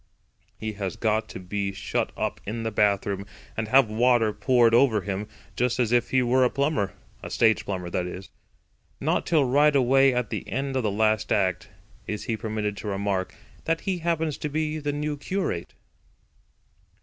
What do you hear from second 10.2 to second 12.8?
the end of the last act is he permitted